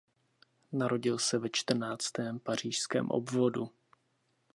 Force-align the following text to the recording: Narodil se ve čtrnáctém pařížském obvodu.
Narodil 0.73 1.17
se 1.19 1.37
ve 1.37 1.49
čtrnáctém 1.53 2.39
pařížském 2.39 3.09
obvodu. 3.11 3.69